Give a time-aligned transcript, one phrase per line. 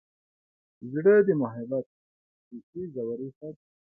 [0.91, 1.85] زړه د محبت
[2.49, 3.65] ریښې ژورې ساتي.